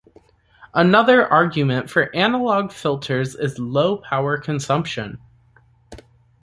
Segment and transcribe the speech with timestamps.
[0.73, 5.19] Another argument for analog filters is low power consumption.